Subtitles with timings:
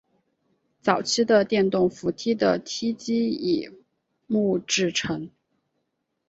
[0.81, 3.69] 早期的电动扶梯的梯级以
[4.25, 5.29] 木制成。